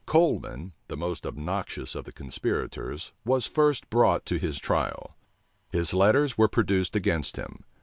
[0.07, 5.15] Coleman, the most obnoxious of the conspirators, was first brought to his trial.
[5.71, 7.63] His letters were produced against him.